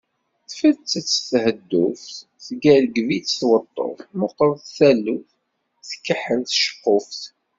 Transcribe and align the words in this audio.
Tfettet 0.49 1.07
tḥedduft, 1.29 2.15
teggergeb-itt 2.45 3.35
tweṭṭuft, 3.39 4.07
meqret 4.19 4.63
taluft, 4.77 5.31
tkeḥḥel 5.89 6.41
tceqquft. 6.43 7.21